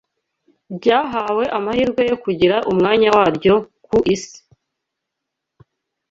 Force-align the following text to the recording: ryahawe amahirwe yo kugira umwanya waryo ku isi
ryahawe 0.75 1.43
amahirwe 1.57 2.01
yo 2.09 2.15
kugira 2.23 2.55
umwanya 2.71 3.07
waryo 3.17 3.55
ku 3.85 3.95
isi 4.13 4.39